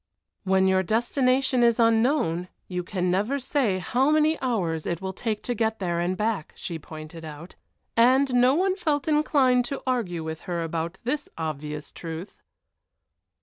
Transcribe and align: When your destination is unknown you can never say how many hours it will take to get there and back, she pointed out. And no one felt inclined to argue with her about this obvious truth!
When 0.45 0.65
your 0.67 0.81
destination 0.81 1.61
is 1.61 1.79
unknown 1.79 2.47
you 2.67 2.81
can 2.83 3.11
never 3.11 3.37
say 3.37 3.77
how 3.77 4.09
many 4.09 4.35
hours 4.41 4.87
it 4.87 4.99
will 4.99 5.13
take 5.13 5.43
to 5.43 5.53
get 5.53 5.77
there 5.77 5.99
and 5.99 6.17
back, 6.17 6.53
she 6.55 6.79
pointed 6.79 7.23
out. 7.23 7.53
And 7.95 8.33
no 8.33 8.55
one 8.55 8.75
felt 8.75 9.07
inclined 9.07 9.63
to 9.65 9.83
argue 9.85 10.23
with 10.23 10.41
her 10.49 10.63
about 10.63 10.97
this 11.03 11.29
obvious 11.37 11.91
truth! 11.91 12.41